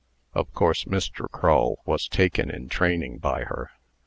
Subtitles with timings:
[0.33, 1.29] Of course, Mr.
[1.29, 3.69] Crull was taken in training by her.